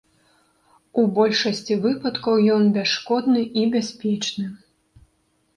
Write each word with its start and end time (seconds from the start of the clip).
У 1.01 1.03
большасці 1.17 1.77
выпадкаў 1.83 2.35
ён 2.55 2.63
бясшкодны 2.79 3.41
і 3.63 3.67
бяспечны. 3.77 4.45